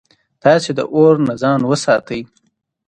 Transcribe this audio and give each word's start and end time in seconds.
تاسي 0.43 0.71
د 0.77 0.79
اور 0.95 1.15
نه 1.27 1.33
ځان 1.41 1.59
وساتئ 1.69 2.21